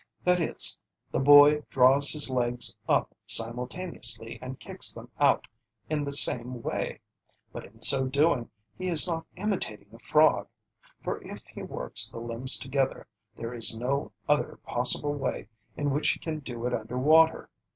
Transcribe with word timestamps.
That 0.23 0.39
is, 0.39 0.79
the 1.11 1.19
boy 1.19 1.61
draws 1.69 2.09
his 2.09 2.27
legs 2.31 2.75
up 2.89 3.13
simultaneously 3.27 4.39
and 4.41 4.59
kicks 4.59 4.91
them 4.93 5.11
out 5.19 5.47
in 5.91 6.03
the 6.03 6.11
same 6.11 6.63
way, 6.63 7.01
but 7.53 7.65
in 7.65 7.83
so 7.83 8.07
doing 8.07 8.49
he 8.79 8.87
is 8.87 9.07
not 9.07 9.27
imitating 9.35 9.93
a 9.93 9.99
frog, 9.99 10.47
for 11.03 11.21
if 11.21 11.45
he 11.45 11.61
works 11.61 12.09
the 12.09 12.19
limbs 12.19 12.57
together 12.57 13.05
there 13.35 13.53
is 13.53 13.77
no 13.77 14.11
other 14.27 14.57
possible 14.63 15.13
way 15.13 15.47
in 15.77 15.91
which 15.91 16.09
he 16.09 16.19
can 16.19 16.39
do 16.39 16.65
it 16.65 16.73
under 16.73 16.97
water. 16.97 17.51